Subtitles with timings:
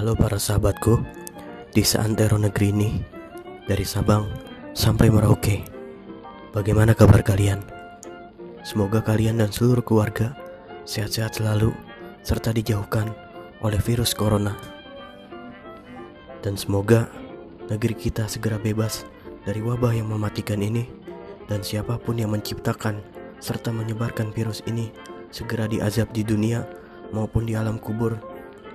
[0.00, 0.96] Halo para sahabatku
[1.76, 3.04] Di seantero negeri ini
[3.68, 4.32] Dari Sabang
[4.72, 5.60] sampai Merauke
[6.56, 7.60] Bagaimana kabar kalian?
[8.64, 10.32] Semoga kalian dan seluruh keluarga
[10.88, 11.76] Sehat-sehat selalu
[12.24, 13.12] Serta dijauhkan
[13.60, 14.56] oleh virus corona
[16.40, 17.12] Dan semoga
[17.68, 19.04] negeri kita segera bebas
[19.44, 20.88] Dari wabah yang mematikan ini
[21.44, 23.04] Dan siapa pun yang menciptakan
[23.36, 24.88] Serta menyebarkan virus ini
[25.28, 26.64] Segera diazab di dunia
[27.12, 28.16] Maupun di alam kubur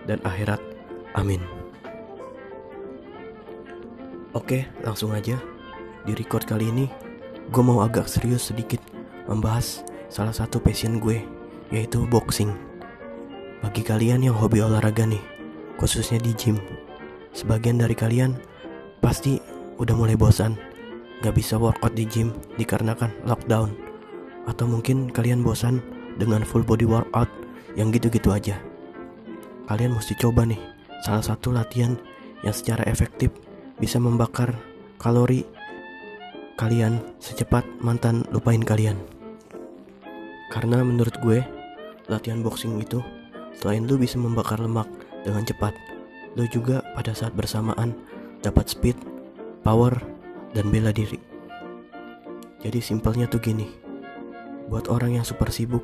[0.05, 0.74] dan akhirat
[1.15, 1.39] Amin.
[4.35, 5.39] Oke, langsung aja.
[6.03, 6.91] Di record kali ini,
[7.49, 8.83] gue mau agak serius sedikit
[9.25, 11.23] membahas salah satu passion gue,
[11.71, 12.51] yaitu boxing.
[13.63, 15.23] Bagi kalian yang hobi olahraga nih,
[15.79, 16.59] khususnya di gym,
[17.31, 18.35] sebagian dari kalian
[18.99, 19.39] pasti
[19.79, 20.59] udah mulai bosan
[21.23, 23.71] gak bisa workout di gym dikarenakan lockdown.
[24.51, 25.79] Atau mungkin kalian bosan
[26.19, 27.31] dengan full body workout
[27.79, 28.59] yang gitu-gitu aja.
[29.65, 31.97] Kalian mesti coba nih salah satu latihan
[32.45, 33.33] yang secara efektif
[33.81, 34.55] bisa membakar
[35.01, 35.43] kalori
[36.55, 38.95] kalian secepat mantan lupain kalian.
[40.47, 41.43] Karena menurut gue,
[42.07, 43.03] latihan boxing itu
[43.59, 44.87] selain lu bisa membakar lemak
[45.27, 45.75] dengan cepat,
[46.39, 47.91] lu juga pada saat bersamaan
[48.39, 48.95] dapat speed,
[49.67, 49.91] power,
[50.55, 51.19] dan bela diri.
[52.63, 53.67] Jadi simpelnya tuh gini,
[54.71, 55.83] buat orang yang super sibuk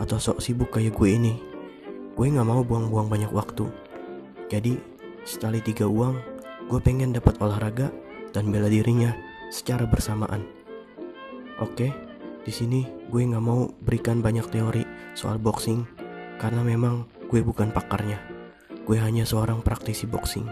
[0.00, 1.34] atau sok sibuk kayak gue ini,
[2.16, 3.68] gue gak mau buang-buang banyak waktu
[4.46, 4.78] jadi,
[5.26, 6.22] setelah tiga uang,
[6.70, 7.90] gue pengen dapat olahraga
[8.30, 9.10] dan bela dirinya
[9.50, 10.46] secara bersamaan.
[11.58, 11.90] Oke,
[12.46, 14.86] di sini gue nggak mau berikan banyak teori
[15.18, 15.82] soal boxing
[16.38, 18.22] karena memang gue bukan pakarnya.
[18.86, 20.46] Gue hanya seorang praktisi boxing.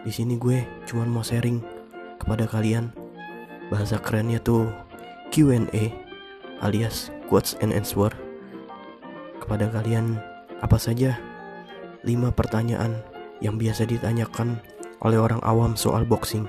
[0.00, 1.60] Di sini gue cuma mau sharing
[2.16, 2.88] kepada kalian
[3.68, 4.64] bahasa kerennya tuh
[5.28, 5.92] Q&A
[6.64, 8.12] alias quotes and answer
[9.44, 10.20] kepada kalian
[10.60, 11.16] apa saja
[12.04, 13.09] 5 pertanyaan
[13.40, 14.60] yang biasa ditanyakan
[15.00, 16.44] oleh orang awam soal boxing.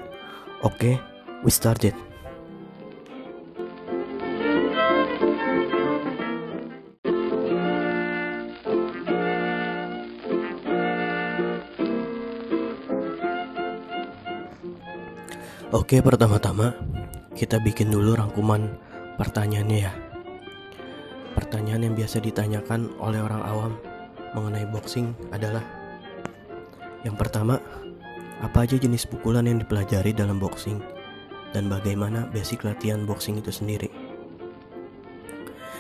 [0.62, 0.96] Oke, okay,
[1.42, 1.96] we started.
[15.72, 16.76] Oke, pertama-tama
[17.36, 18.76] kita bikin dulu rangkuman
[19.16, 19.92] pertanyaannya ya.
[21.36, 23.74] Pertanyaan yang biasa ditanyakan oleh orang awam
[24.36, 25.81] mengenai boxing adalah
[27.02, 27.58] yang pertama,
[28.42, 30.82] apa aja jenis pukulan yang dipelajari dalam boxing
[31.54, 33.90] dan bagaimana basic latihan boxing itu sendiri.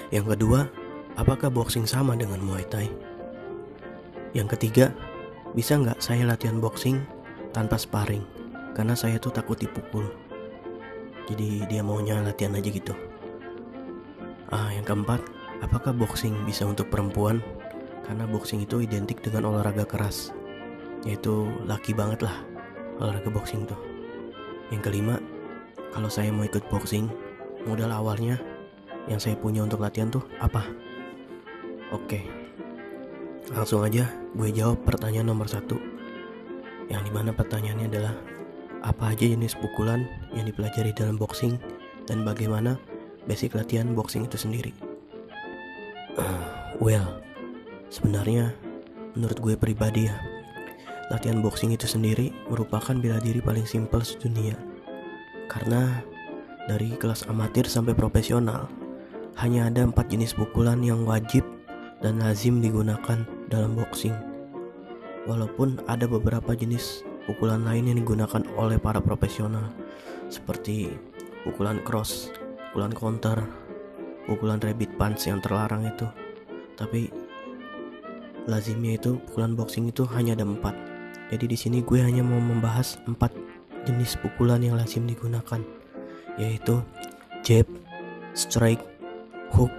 [0.10, 0.66] Yang kedua,
[1.16, 2.90] apakah boxing sama dengan Muay Thai?
[4.34, 4.86] Yang ketiga,
[5.54, 7.06] bisa nggak saya latihan boxing
[7.54, 8.26] tanpa sparring?
[8.74, 10.10] Karena saya tuh takut dipukul.
[11.30, 12.98] Jadi dia maunya latihan aja gitu.
[14.52, 15.22] Ah, yang keempat,
[15.64, 17.40] apakah boxing bisa untuk perempuan?
[18.04, 20.36] Karena boxing itu identik dengan olahraga keras
[21.06, 22.36] yaitu laki banget lah
[23.02, 23.80] olahraga boxing tuh.
[24.70, 25.16] Yang kelima
[25.92, 27.10] kalau saya mau ikut boxing
[27.66, 28.40] modal awalnya
[29.10, 30.64] yang saya punya untuk latihan tuh apa?
[31.92, 32.42] Oke
[33.52, 34.08] langsung aja
[34.38, 35.76] gue jawab pertanyaan nomor satu.
[36.88, 38.16] Yang di mana pertanyaannya adalah
[38.82, 41.60] apa aja jenis pukulan yang dipelajari dalam boxing
[42.08, 42.80] dan bagaimana
[43.28, 44.72] basic latihan boxing itu sendiri?
[46.82, 47.22] Well
[47.92, 48.56] sebenarnya
[49.14, 50.16] menurut gue pribadi ya
[51.12, 54.56] Latihan boxing itu sendiri merupakan bela diri paling simpel sedunia.
[55.52, 56.00] Karena
[56.72, 58.72] dari kelas amatir sampai profesional,
[59.36, 61.44] hanya ada empat jenis pukulan yang wajib
[62.00, 64.16] dan lazim digunakan dalam boxing.
[65.28, 69.68] Walaupun ada beberapa jenis pukulan lain yang digunakan oleh para profesional,
[70.32, 70.96] seperti
[71.44, 72.32] pukulan cross,
[72.72, 73.36] pukulan counter,
[74.32, 76.08] pukulan rabbit punch yang terlarang itu.
[76.80, 77.12] Tapi
[78.48, 80.91] lazimnya itu pukulan boxing itu hanya ada empat
[81.32, 83.32] jadi di sini gue hanya mau membahas empat
[83.88, 85.64] jenis pukulan yang lazim digunakan,
[86.36, 86.84] yaitu
[87.40, 87.64] jab,
[88.36, 88.84] strike,
[89.56, 89.72] hook,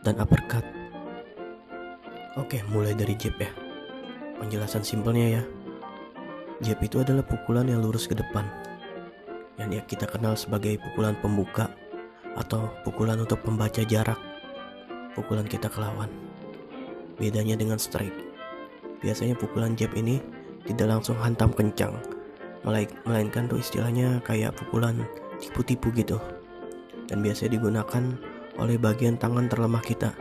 [0.00, 0.64] dan uppercut.
[2.40, 3.52] Oke, mulai dari jab ya.
[4.40, 5.42] Penjelasan simpelnya ya.
[6.64, 8.48] Jab itu adalah pukulan yang lurus ke depan.
[9.60, 11.68] Yang kita kenal sebagai pukulan pembuka
[12.34, 14.18] atau pukulan untuk pembaca jarak.
[15.12, 16.10] Pukulan kita ke lawan.
[17.20, 18.16] Bedanya dengan strike.
[18.98, 20.18] Biasanya pukulan jab ini
[20.64, 21.92] tidak langsung hantam kencang.
[23.04, 25.04] Melainkan tuh istilahnya kayak pukulan
[25.36, 26.16] tipu-tipu gitu.
[27.04, 28.16] Dan biasa digunakan
[28.56, 30.16] oleh bagian tangan terlemah kita.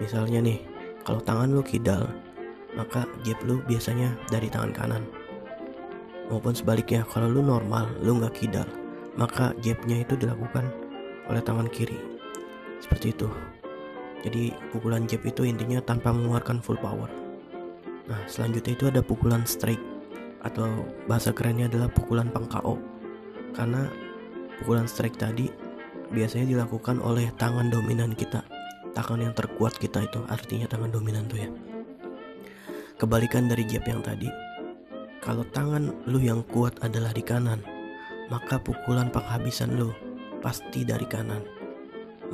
[0.00, 0.64] Misalnya nih
[1.04, 2.08] kalau tangan lu kidal
[2.72, 5.04] maka jab lu biasanya dari tangan kanan.
[6.32, 8.64] Maupun sebaliknya kalau lu normal lu nggak kidal
[9.20, 10.64] maka jabnya itu dilakukan
[11.28, 12.00] oleh tangan kiri.
[12.80, 13.28] Seperti itu.
[14.24, 17.10] Jadi pukulan jab itu intinya tanpa mengeluarkan full power
[18.12, 19.80] Nah, selanjutnya itu ada pukulan strike.
[20.42, 20.66] atau
[21.06, 22.74] bahasa kerennya adalah pukulan pang KO
[23.54, 23.86] karena
[24.58, 25.46] pukulan strike tadi
[26.10, 28.42] biasanya dilakukan oleh tangan dominan kita
[28.90, 31.50] tangan yang terkuat kita itu artinya tangan dominan tuh ya
[32.98, 34.26] kebalikan dari jab yang tadi
[35.22, 37.62] kalau tangan lu yang kuat adalah di kanan
[38.26, 39.94] maka pukulan penghabisan lu
[40.42, 41.46] pasti dari kanan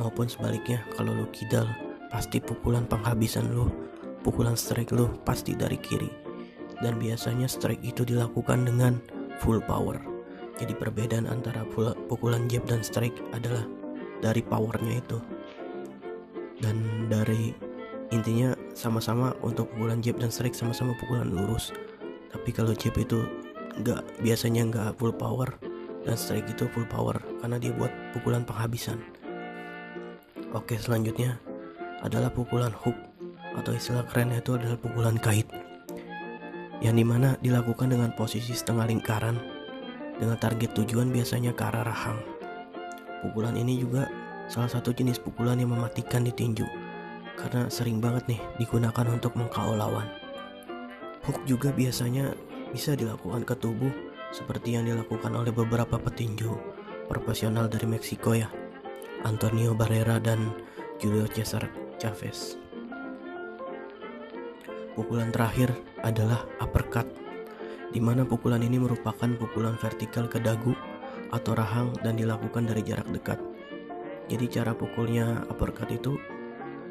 [0.00, 1.68] maupun sebaliknya kalau lu kidal
[2.08, 3.68] pasti pukulan penghabisan lu
[4.22, 6.10] pukulan strike lu pasti dari kiri
[6.82, 9.02] dan biasanya strike itu dilakukan dengan
[9.42, 9.98] full power.
[10.58, 11.62] Jadi perbedaan antara
[12.10, 13.62] pukulan jab dan strike adalah
[14.18, 15.18] dari powernya itu.
[16.58, 17.54] Dan dari
[18.10, 21.70] intinya sama-sama untuk pukulan jab dan strike sama-sama pukulan lurus.
[22.34, 23.22] Tapi kalau jab itu
[23.78, 25.46] nggak biasanya nggak full power
[26.02, 28.98] dan strike itu full power karena dia buat pukulan penghabisan.
[30.50, 31.38] Oke selanjutnya
[32.02, 32.96] adalah pukulan hook
[33.56, 35.48] atau istilah kerennya itu adalah pukulan kait
[36.78, 39.36] yang di mana dilakukan dengan posisi setengah lingkaran
[40.18, 42.18] dengan target tujuan biasanya ke arah rahang.
[43.22, 44.06] Pukulan ini juga
[44.46, 46.66] salah satu jenis pukulan yang mematikan di tinju
[47.38, 50.06] karena sering banget nih digunakan untuk mengkao lawan.
[51.26, 52.34] Hook juga biasanya
[52.70, 53.90] bisa dilakukan ke tubuh
[54.30, 56.52] seperti yang dilakukan oleh beberapa petinju
[57.08, 58.50] profesional dari Meksiko ya,
[59.24, 60.52] Antonio Barrera dan
[61.00, 61.64] Julio Cesar
[61.96, 62.67] Chavez.
[64.98, 65.70] Pukulan terakhir
[66.02, 67.06] adalah uppercut,
[67.94, 70.74] di mana pukulan ini merupakan pukulan vertikal ke dagu
[71.30, 73.38] atau rahang dan dilakukan dari jarak dekat.
[74.26, 76.18] Jadi cara pukulnya uppercut itu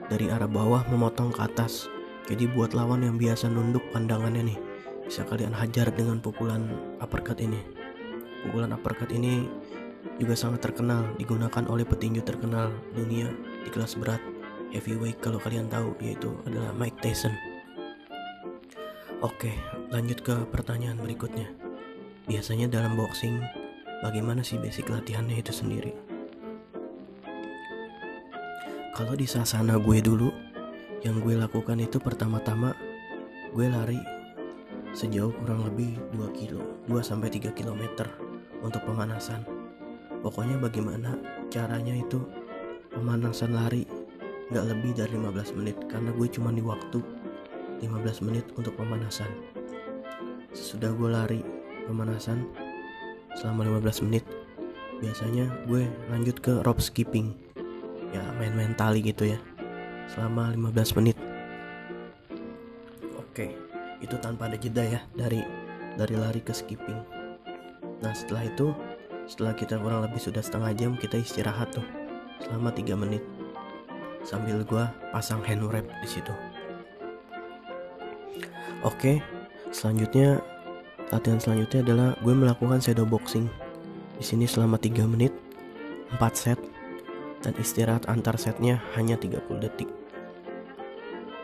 [0.07, 1.91] dari arah bawah memotong ke atas.
[2.31, 4.59] Jadi buat lawan yang biasa nunduk pandangannya nih,
[5.03, 6.63] bisa kalian hajar dengan pukulan
[7.03, 7.59] uppercut ini.
[8.47, 9.51] Pukulan uppercut ini
[10.15, 13.27] juga sangat terkenal digunakan oleh petinju terkenal dunia
[13.67, 14.23] di kelas berat
[14.71, 17.46] heavyweight kalau kalian tahu yaitu adalah Mike Tyson.
[19.17, 19.49] Oke,
[19.89, 21.49] lanjut ke pertanyaan berikutnya.
[22.29, 23.41] Biasanya dalam boxing,
[24.05, 25.89] bagaimana sih basic latihannya itu sendiri?
[28.93, 30.29] Kalau di sasana gue dulu,
[31.01, 32.77] yang gue lakukan itu pertama-tama
[33.57, 33.97] gue lari
[34.93, 38.05] sejauh kurang lebih 2 kilo, 2 sampai 3 km
[38.61, 39.41] untuk pemanasan.
[40.21, 41.17] Pokoknya bagaimana
[41.49, 42.21] caranya itu
[42.93, 43.81] pemanasan lari
[44.53, 47.01] nggak lebih dari 15 menit karena gue cuma di waktu
[47.81, 49.29] 15 menit untuk pemanasan.
[50.53, 51.41] Sesudah gue lari
[51.85, 52.47] pemanasan
[53.37, 54.25] selama 15 menit,
[54.97, 57.37] biasanya gue lanjut ke rope skipping.
[58.09, 59.39] Ya main-main tali gitu ya.
[60.09, 61.17] Selama 15 menit.
[63.19, 63.53] Oke,
[64.01, 65.43] itu tanpa ada jeda ya dari
[65.97, 66.97] dari lari ke skipping.
[68.01, 68.73] Nah, setelah itu
[69.27, 71.83] setelah kita kurang lebih sudah setengah jam kita istirahat tuh
[72.39, 73.23] selama 3 menit
[74.23, 76.31] sambil gue pasang hand wrap di situ.
[78.87, 79.19] Oke,
[79.75, 80.39] selanjutnya
[81.11, 83.51] latihan selanjutnya adalah gue melakukan shadow boxing.
[84.15, 85.35] Di sini selama 3 menit,
[86.15, 86.55] 4 set,
[87.43, 89.91] dan istirahat antar setnya hanya 30 detik.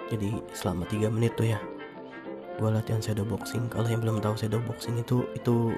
[0.08, 1.60] Jadi selama 3 menit tuh ya,
[2.64, 3.68] gue latihan shadow boxing.
[3.68, 5.76] Kalau yang belum tahu shadow boxing itu itu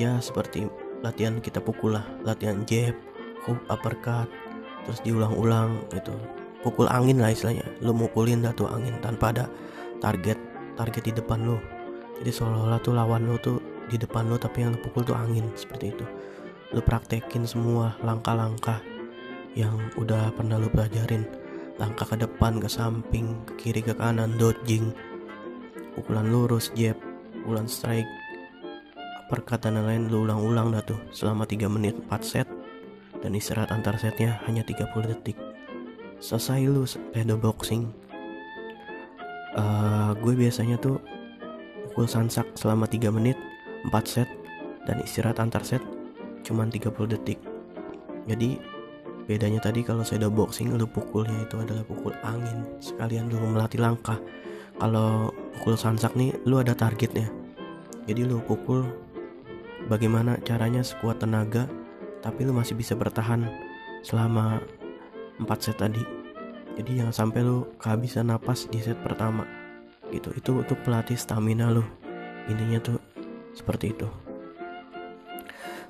[0.00, 0.72] ya seperti
[1.04, 2.96] latihan kita pukul lah, latihan jab,
[3.44, 4.32] hook, uppercut,
[4.88, 6.16] terus diulang-ulang gitu.
[6.64, 7.68] Pukul angin lah istilahnya.
[7.84, 9.44] Lu mukulin tuh angin tanpa ada
[10.00, 10.47] target
[10.78, 11.58] target di depan lo
[12.18, 15.46] jadi seolah-olah tuh lawan lo tuh di depan lo tapi yang lo pukul tuh angin
[15.54, 16.04] seperti itu.
[16.74, 18.82] Lo praktekin semua langkah-langkah
[19.54, 21.24] yang udah pernah lo pelajarin.
[21.78, 24.90] Langkah ke depan ke samping ke kiri ke kanan dodging.
[25.94, 26.98] Pukulan lurus jab
[27.42, 28.06] pukulan strike
[29.30, 32.48] perkataan lain lo ulang-ulang dah tuh selama 3 menit 4 set.
[33.18, 35.38] Dan istirahat antar setnya hanya 30 detik.
[36.18, 38.07] Selesai lu pedo boxing
[39.58, 41.02] uh, gue biasanya tuh
[41.90, 43.36] pukul sansak selama 3 menit
[43.90, 44.28] 4 set
[44.86, 45.82] dan istirahat antar set
[46.46, 47.42] cuman 30 detik.
[48.30, 48.56] Jadi
[49.28, 52.64] bedanya tadi kalau saya udah boxing lu pukulnya itu adalah pukul angin.
[52.78, 54.16] Sekalian lu melatih langkah.
[54.78, 57.28] Kalau pukul sansak nih lu ada targetnya.
[58.06, 58.86] Jadi lu pukul
[59.90, 61.68] bagaimana caranya sekuat tenaga
[62.24, 63.46] tapi lu masih bisa bertahan
[64.02, 64.62] selama
[65.42, 66.17] 4 set tadi
[66.78, 69.42] jadi jangan sampai lu kehabisan napas di set pertama
[70.14, 70.30] gitu.
[70.30, 71.82] Itu untuk pelatih stamina lu.
[72.46, 73.02] Intinya tuh
[73.50, 74.06] seperti itu.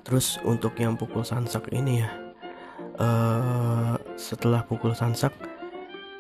[0.01, 2.09] Terus untuk yang pukul sansak ini ya
[2.97, 5.37] uh, setelah pukul sansak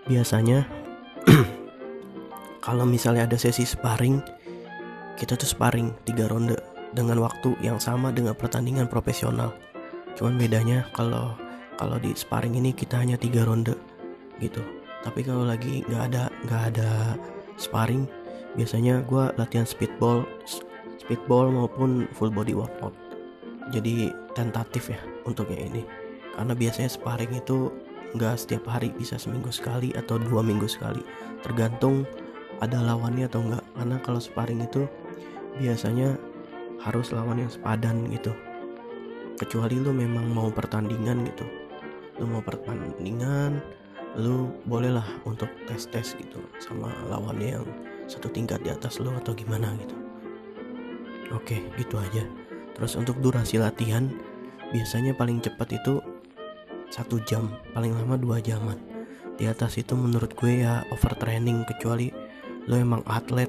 [0.04, 0.68] biasanya
[2.66, 4.20] kalau misalnya ada sesi sparring
[5.16, 6.60] kita tuh sparring tiga ronde
[6.92, 9.56] dengan waktu yang sama dengan pertandingan profesional.
[10.20, 11.32] Cuman bedanya kalau
[11.80, 13.87] kalau di sparring ini kita hanya tiga ronde
[14.42, 14.62] gitu.
[15.02, 17.14] Tapi kalau lagi nggak ada nggak ada
[17.58, 18.06] sparring
[18.58, 20.26] biasanya gue latihan speedball
[20.98, 22.94] speedball maupun full body workout.
[23.70, 25.82] Jadi tentatif ya untuk yang ini.
[26.34, 27.70] Karena biasanya sparring itu
[28.16, 31.04] nggak setiap hari bisa seminggu sekali atau dua minggu sekali.
[31.44, 32.08] Tergantung
[32.58, 34.88] ada lawannya atau enggak karena kalau sparring itu
[35.58, 36.18] biasanya
[36.82, 38.32] harus lawan yang sepadan gitu.
[39.38, 41.46] Kecuali lu memang mau pertandingan gitu.
[42.18, 43.62] Lu mau pertandingan
[44.18, 47.66] lu bolehlah untuk tes tes gitu sama lawannya yang
[48.10, 49.94] satu tingkat di atas lu atau gimana gitu.
[51.30, 52.26] Oke gitu aja.
[52.74, 54.10] Terus untuk durasi latihan
[54.74, 56.02] biasanya paling cepat itu
[56.90, 58.76] satu jam paling lama dua jaman.
[59.38, 62.10] Di atas itu menurut gue ya overtraining kecuali
[62.66, 63.48] lo emang atlet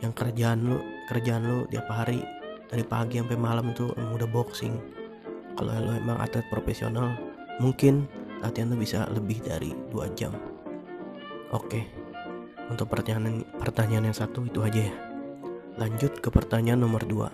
[0.00, 0.80] yang kerjaan lo
[1.12, 2.24] kerjaan lo tiap hari
[2.72, 4.80] dari pagi sampai malam itu udah boxing.
[5.60, 7.20] Kalau lo emang atlet profesional
[7.60, 8.08] mungkin
[8.40, 10.32] latihan lo bisa lebih dari dua jam.
[11.52, 12.00] Oke
[12.70, 14.94] untuk pertanyaan pertanyaan yang satu itu aja ya.
[15.74, 17.28] Lanjut ke pertanyaan nomor dua.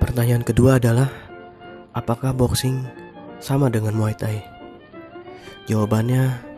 [0.00, 1.10] Pertanyaan kedua adalah
[1.92, 2.80] apakah boxing
[3.42, 4.40] sama dengan Muay Thai?
[5.68, 6.53] Jawabannya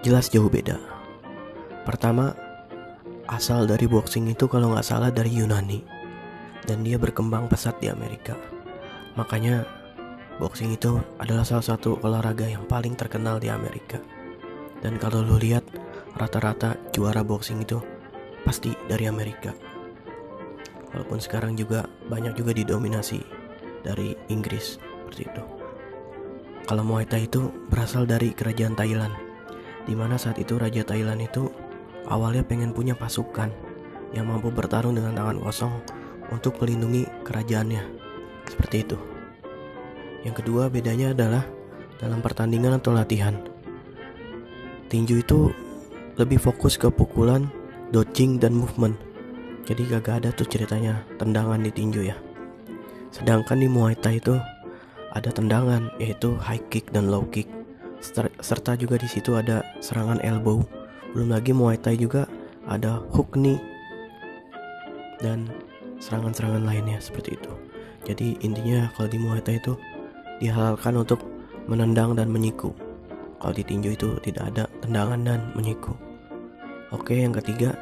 [0.00, 0.76] jelas jauh beda.
[1.84, 2.36] Pertama,
[3.26, 5.80] asal dari boxing itu kalau nggak salah dari Yunani
[6.68, 8.36] dan dia berkembang pesat di Amerika.
[9.16, 9.64] Makanya
[10.38, 14.00] boxing itu adalah salah satu olahraga yang paling terkenal di Amerika.
[14.80, 15.64] Dan kalau lo lihat
[16.16, 17.80] rata-rata juara boxing itu
[18.44, 19.52] pasti dari Amerika
[20.92, 23.22] walaupun sekarang juga banyak juga didominasi
[23.86, 25.42] dari Inggris seperti itu.
[26.66, 29.14] Kalau Muay Thai itu berasal dari kerajaan Thailand,
[29.84, 31.48] di mana saat itu Raja Thailand itu
[32.08, 33.48] awalnya pengen punya pasukan
[34.16, 35.74] yang mampu bertarung dengan tangan kosong
[36.34, 37.82] untuk melindungi kerajaannya.
[38.48, 38.98] Seperti itu.
[40.26, 41.44] Yang kedua bedanya adalah
[41.96, 43.36] dalam pertandingan atau latihan.
[44.90, 45.54] Tinju itu
[46.18, 47.46] lebih fokus ke pukulan,
[47.94, 49.10] dodging, dan movement
[49.70, 52.18] jadi gak ada tuh ceritanya tendangan di tinju ya.
[53.14, 54.34] Sedangkan di Muay Thai itu
[55.14, 57.46] ada tendangan yaitu high kick dan low kick.
[58.40, 60.64] Serta juga di situ ada serangan elbow.
[61.12, 62.24] Belum lagi Muay Thai juga
[62.64, 63.60] ada hook knee
[65.20, 65.52] dan
[66.00, 67.52] serangan-serangan lainnya seperti itu.
[68.08, 69.76] Jadi intinya kalau di Muay Thai itu
[70.40, 71.20] dihalalkan untuk
[71.68, 72.72] menendang dan menyiku.
[73.40, 75.92] Kalau di tinju itu tidak ada tendangan dan menyiku.
[76.92, 77.76] Oke, yang ketiga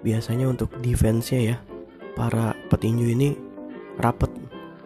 [0.00, 1.56] biasanya untuk defense-nya ya
[2.16, 3.36] para petinju ini
[4.00, 4.32] rapat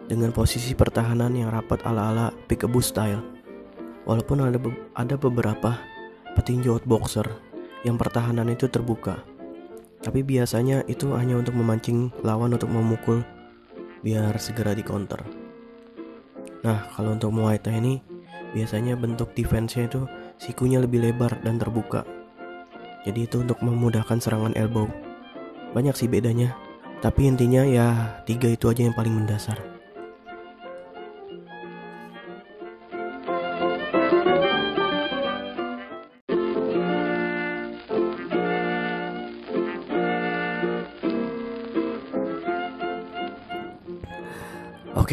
[0.05, 3.34] dengan posisi pertahanan yang rapat ala-ala peekaboo style.
[4.05, 5.81] Walaupun ada be ada beberapa
[6.37, 7.25] petinju outboxer
[7.81, 9.21] yang pertahanan itu terbuka.
[10.05, 13.25] Tapi biasanya itu hanya untuk memancing lawan untuk memukul
[14.05, 15.17] biar segera di counter.
[16.61, 17.93] Nah, kalau untuk Muay Thai ini
[18.53, 20.01] biasanya bentuk defense-nya itu
[20.37, 22.05] sikunya lebih lebar dan terbuka.
[23.05, 24.89] Jadi itu untuk memudahkan serangan elbow.
[25.73, 26.53] Banyak sih bedanya,
[27.01, 29.74] tapi intinya ya tiga itu aja yang paling mendasar.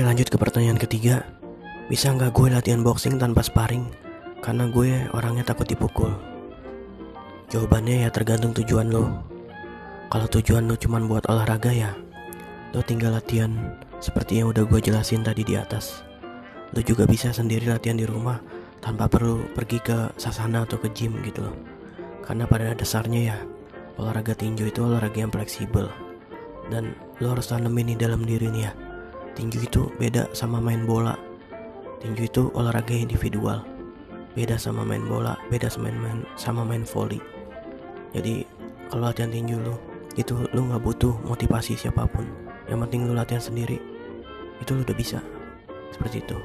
[0.03, 1.23] Lanjut ke pertanyaan ketiga
[1.87, 3.87] Bisa nggak gue latihan boxing tanpa sparring?
[4.43, 6.11] Karena gue orangnya takut dipukul
[7.49, 9.33] Jawabannya ya tergantung tujuan lo
[10.13, 11.97] kalau tujuan lu cuma buat olahraga ya,
[12.77, 16.05] lo tinggal latihan seperti yang udah gue jelasin tadi di atas.
[16.77, 18.37] Lo juga bisa sendiri latihan di rumah
[18.85, 21.57] tanpa perlu pergi ke sasana atau ke gym gitu loh.
[22.21, 23.39] Karena pada dasarnya ya,
[23.97, 25.89] olahraga tinju itu olahraga yang fleksibel.
[26.69, 28.92] Dan lo harus tanemin di dalam diri nih ya.
[29.33, 31.17] Tinju itu beda sama main bola.
[32.05, 33.65] Tinju itu olahraga individual.
[34.37, 37.21] Beda sama main bola, beda sama main, sama main volley.
[38.13, 38.45] Jadi
[38.93, 39.81] kalau latihan tinju lo
[40.21, 42.29] itu lu nggak butuh motivasi siapa pun.
[42.69, 43.81] Yang penting lu latihan sendiri.
[44.61, 45.25] Itu lu udah bisa.
[45.89, 46.37] Seperti itu.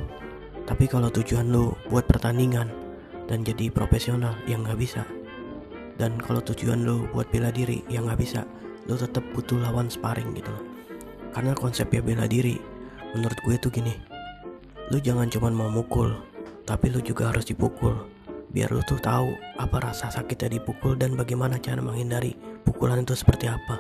[0.64, 2.72] Tapi kalau tujuan lu buat pertandingan
[3.28, 5.04] dan jadi profesional yang nggak bisa.
[6.00, 8.48] Dan kalau tujuan lu buat bela diri yang nggak bisa.
[8.88, 10.64] Lu tetap butuh lawan sparring gitu loh.
[11.36, 12.77] Karena konsepnya bela diri
[13.16, 13.96] menurut gue tuh gini
[14.88, 16.16] lu jangan cuma mau mukul
[16.68, 17.96] tapi lu juga harus dipukul.
[18.52, 22.36] Biar lu tuh tahu apa rasa sakitnya dipukul dan bagaimana cara menghindari
[22.68, 23.80] pukulan itu seperti apa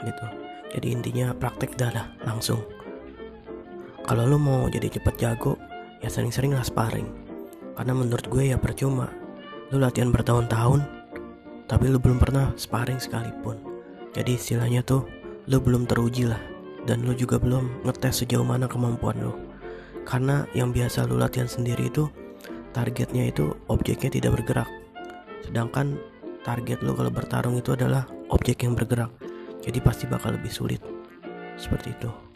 [0.00, 0.26] gitu.
[0.72, 1.92] Jadi intinya praktek dah
[2.24, 2.64] langsung.
[4.04, 5.60] Kalau lu mau jadi cepet jago
[6.00, 7.08] ya sering-sering lah sparring.
[7.76, 9.08] Karena menurut gue ya percuma
[9.72, 10.84] lu latihan bertahun-tahun
[11.68, 13.56] tapi lu belum pernah sparring sekalipun.
[14.12, 15.08] Jadi istilahnya tuh
[15.48, 16.51] lu belum teruji lah
[16.88, 19.32] dan lu juga belum ngetes sejauh mana kemampuan lu.
[20.02, 22.10] Karena yang biasa lu latihan sendiri itu
[22.74, 24.68] targetnya itu objeknya tidak bergerak.
[25.46, 26.00] Sedangkan
[26.42, 29.12] target lu kalau bertarung itu adalah objek yang bergerak.
[29.62, 30.82] Jadi pasti bakal lebih sulit.
[31.54, 32.31] Seperti itu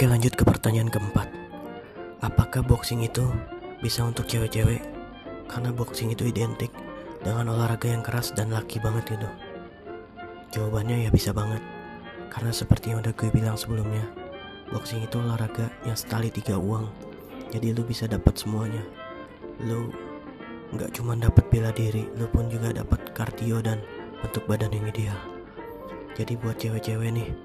[0.00, 1.28] Oke lanjut ke pertanyaan keempat.
[2.24, 3.20] Apakah boxing itu
[3.84, 4.80] bisa untuk cewek-cewek?
[5.44, 6.72] Karena boxing itu identik
[7.20, 9.28] dengan olahraga yang keras dan laki banget gitu.
[10.56, 11.60] Jawabannya ya bisa banget.
[12.32, 14.00] Karena seperti yang udah gue bilang sebelumnya
[14.72, 16.88] Boxing itu olahraga yang setali tiga uang.
[17.52, 18.80] Jadi lu bisa dapat semuanya.
[19.68, 19.92] Lu
[20.72, 23.84] nggak cuma dapat bela diri Lu pun juga dapat kardio dan
[24.24, 25.20] bentuk badan yang ideal.
[26.16, 27.36] Jadi buat cewek-cewek nih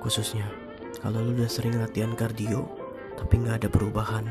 [0.00, 0.67] Khususnya
[0.98, 2.66] kalau lu udah sering latihan kardio
[3.18, 4.30] tapi nggak ada perubahan,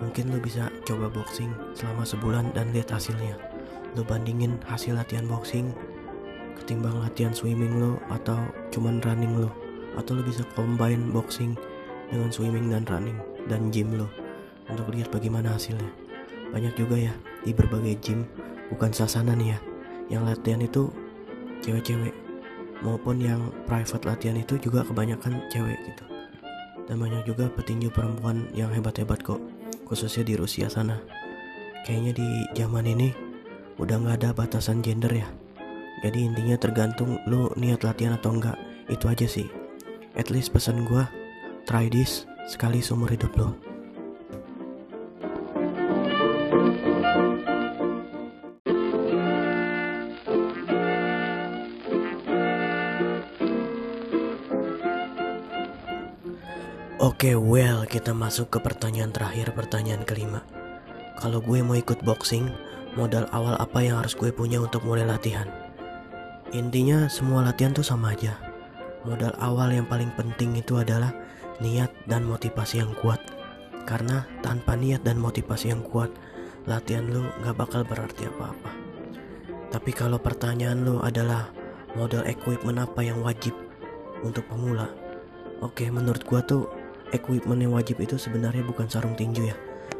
[0.00, 3.36] mungkin lu bisa coba boxing selama sebulan dan lihat hasilnya.
[3.96, 5.72] Lu bandingin hasil latihan boxing
[6.62, 8.38] ketimbang latihan swimming lo atau
[8.70, 9.50] cuman running lo
[9.98, 11.58] atau lu bisa combine boxing
[12.08, 13.18] dengan swimming dan running
[13.48, 14.08] dan gym lo
[14.68, 15.90] untuk lihat bagaimana hasilnya.
[16.52, 18.28] Banyak juga ya di berbagai gym
[18.68, 19.58] bukan sasana nih ya
[20.12, 20.92] yang latihan itu
[21.64, 22.12] cewek-cewek
[22.82, 26.04] maupun yang private latihan itu juga kebanyakan cewek gitu.
[26.90, 29.40] Dan banyak juga petinju perempuan yang hebat-hebat kok
[29.86, 30.98] khususnya di Rusia sana.
[31.86, 33.14] Kayaknya di zaman ini
[33.78, 35.28] udah nggak ada batasan gender ya.
[36.02, 38.58] Jadi intinya tergantung lu niat latihan atau enggak
[38.90, 39.46] itu aja sih.
[40.18, 41.08] At least pesan gua
[41.64, 43.71] try this sekali seumur hidup lo
[57.02, 60.46] Oke, well, kita masuk ke pertanyaan terakhir, pertanyaan kelima.
[61.18, 62.46] Kalau gue mau ikut boxing,
[62.94, 65.50] modal awal apa yang harus gue punya untuk mulai latihan?
[66.54, 68.38] Intinya semua latihan tuh sama aja.
[69.02, 71.10] Modal awal yang paling penting itu adalah
[71.58, 73.18] niat dan motivasi yang kuat.
[73.82, 76.14] Karena tanpa niat dan motivasi yang kuat,
[76.70, 78.70] latihan lu gak bakal berarti apa-apa.
[79.74, 81.50] Tapi kalau pertanyaan lu adalah
[81.98, 83.58] modal equipment apa yang wajib
[84.22, 84.86] untuk pemula,
[85.58, 86.70] oke menurut gua tuh
[87.12, 89.56] equipment yang wajib itu sebenarnya bukan sarung tinju ya.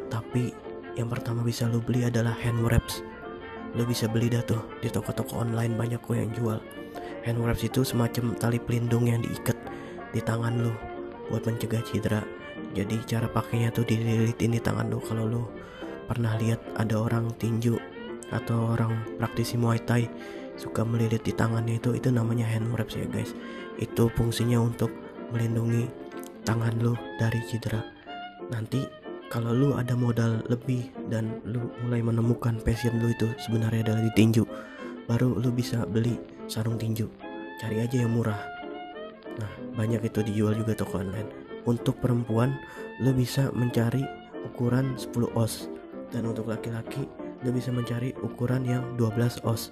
[0.09, 0.53] Tapi
[0.97, 3.01] yang pertama bisa lo beli adalah hand wraps.
[3.73, 6.59] Lo bisa beli dah tuh di toko-toko online banyak kok yang jual.
[7.25, 9.57] Hand wraps itu semacam tali pelindung yang diikat
[10.13, 10.73] di tangan lo
[11.31, 12.21] buat mencegah cedera.
[12.73, 15.43] Jadi cara pakainya tuh dililitin di tangan lo kalau lo
[16.05, 17.79] pernah lihat ada orang tinju
[18.33, 20.09] atau orang praktisi muay thai
[20.57, 23.33] suka melilit di tangannya itu itu namanya hand wraps ya guys.
[23.81, 24.93] Itu fungsinya untuk
[25.33, 26.02] melindungi
[26.43, 27.81] tangan lu dari cedera.
[28.51, 28.83] Nanti
[29.31, 34.13] kalau lu ada modal lebih dan lu mulai menemukan passion lu itu sebenarnya adalah di
[34.13, 34.45] tinju
[35.09, 37.09] baru lu bisa beli sarung tinju.
[37.59, 38.39] Cari aja yang murah.
[39.39, 41.27] Nah banyak itu dijual juga toko online.
[41.63, 42.55] Untuk perempuan
[42.99, 44.03] lu bisa mencari
[44.43, 45.71] ukuran 10 os
[46.11, 47.07] dan untuk laki-laki
[47.43, 49.71] lu bisa mencari ukuran yang 12 os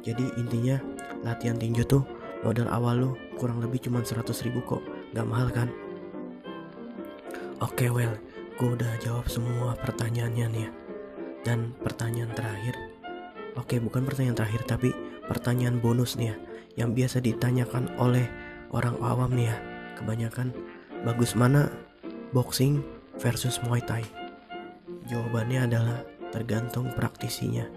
[0.00, 0.80] jadi intinya
[1.24, 2.04] latihan tinju tuh
[2.40, 4.84] modal awal lu kurang lebih cuma 100 ribu kok.
[5.12, 5.68] Gak mahal kan
[7.60, 8.16] Oke, okay, well,
[8.56, 10.70] gue udah jawab semua pertanyaannya nih ya.
[11.44, 12.72] Dan pertanyaan terakhir,
[13.52, 14.96] oke okay, bukan pertanyaan terakhir tapi
[15.28, 16.36] pertanyaan bonus nih ya,
[16.80, 18.24] yang biasa ditanyakan oleh
[18.72, 19.56] orang awam nih ya.
[19.92, 20.56] Kebanyakan,
[21.04, 21.68] bagus mana
[22.32, 22.80] boxing
[23.20, 24.08] versus muay thai?
[25.12, 26.00] Jawabannya adalah
[26.32, 27.68] tergantung praktisinya.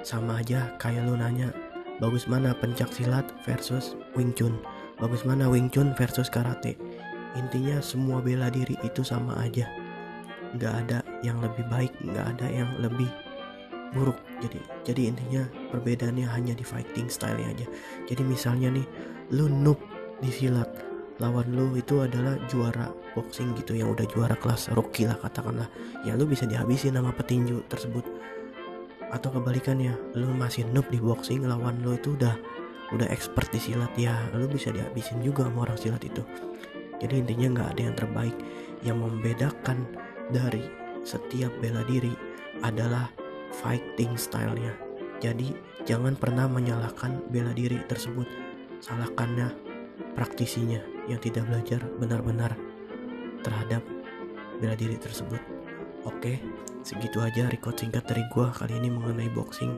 [0.00, 1.52] Sama aja kayak lu nanya,
[2.00, 4.56] bagus mana pencak silat versus Wing Chun?
[4.96, 6.80] Bagus mana Wing Chun versus karate?
[7.36, 9.68] Intinya semua bela diri itu sama aja.
[10.56, 13.08] Nggak ada yang lebih baik nggak ada yang lebih
[13.92, 14.18] buruk.
[14.40, 17.68] Jadi jadi intinya perbedaannya hanya di fighting style aja.
[18.08, 18.86] Jadi misalnya nih
[19.36, 19.78] lu noob
[20.24, 20.68] di silat.
[21.16, 25.68] Lawan lu itu adalah juara boxing gitu yang udah juara kelas rookie lah katakanlah.
[26.04, 28.04] Ya lu bisa dihabisin sama petinju tersebut.
[29.08, 32.36] Atau kebalikannya lu masih noob di boxing lawan lu itu udah
[32.92, 33.88] udah expert di silat.
[33.96, 36.20] Ya lu bisa dihabisin juga sama orang silat itu
[37.00, 38.36] jadi intinya nggak ada yang terbaik.
[38.84, 39.78] Yang membedakan
[40.32, 40.64] dari
[41.02, 42.12] setiap bela diri
[42.64, 43.08] adalah
[43.52, 44.72] fighting stylenya.
[45.20, 45.52] Jadi
[45.88, 48.28] jangan pernah menyalahkan bela diri tersebut.
[48.80, 49.48] Salahkannya
[50.12, 52.52] praktisinya yang tidak belajar benar-benar
[53.40, 53.80] terhadap
[54.60, 55.40] bela diri tersebut.
[56.04, 56.40] Oke
[56.86, 59.72] segitu aja record singkat dari gua kali ini mengenai boxing.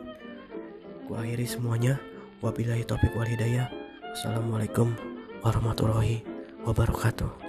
[1.08, 1.96] Gua akhiri semuanya.
[2.38, 3.66] Wabillahi taufiq walhidayah
[4.14, 4.94] assalamualaikum
[5.42, 7.47] warahmatullahi wabarakatuh.